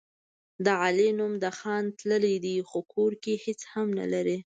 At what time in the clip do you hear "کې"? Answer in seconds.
3.23-3.33